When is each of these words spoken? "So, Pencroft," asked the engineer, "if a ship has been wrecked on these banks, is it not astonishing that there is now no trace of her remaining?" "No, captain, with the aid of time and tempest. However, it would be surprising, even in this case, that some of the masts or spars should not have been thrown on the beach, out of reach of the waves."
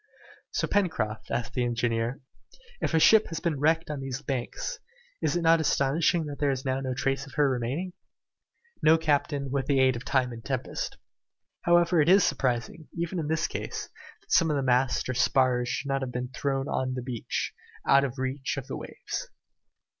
"So, 0.49 0.65
Pencroft," 0.65 1.29
asked 1.29 1.53
the 1.53 1.63
engineer, 1.63 2.21
"if 2.81 2.95
a 2.95 2.99
ship 2.99 3.27
has 3.27 3.39
been 3.39 3.59
wrecked 3.59 3.91
on 3.91 3.99
these 3.99 4.23
banks, 4.23 4.79
is 5.21 5.35
it 5.35 5.43
not 5.43 5.61
astonishing 5.61 6.25
that 6.25 6.39
there 6.39 6.49
is 6.49 6.65
now 6.65 6.79
no 6.79 6.95
trace 6.95 7.27
of 7.27 7.35
her 7.35 7.47
remaining?" 7.47 7.93
"No, 8.81 8.97
captain, 8.97 9.51
with 9.51 9.67
the 9.67 9.79
aid 9.79 9.95
of 9.95 10.03
time 10.03 10.31
and 10.31 10.43
tempest. 10.43 10.97
However, 11.65 12.01
it 12.01 12.07
would 12.09 12.13
be 12.15 12.19
surprising, 12.19 12.87
even 12.97 13.19
in 13.19 13.27
this 13.27 13.45
case, 13.45 13.89
that 14.21 14.31
some 14.31 14.49
of 14.49 14.55
the 14.55 14.63
masts 14.63 15.07
or 15.07 15.13
spars 15.13 15.69
should 15.69 15.89
not 15.89 16.01
have 16.01 16.11
been 16.11 16.29
thrown 16.29 16.67
on 16.67 16.95
the 16.95 17.03
beach, 17.03 17.53
out 17.87 18.03
of 18.03 18.17
reach 18.17 18.57
of 18.57 18.65
the 18.65 18.77
waves." 18.77 19.29